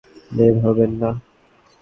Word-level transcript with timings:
বের 0.31 0.53
হবেন 0.63 0.91
না। 1.01 1.09